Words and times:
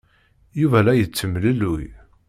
Yuba 0.59 0.79
la 0.85 0.93
yettemlelluy. 0.95 1.85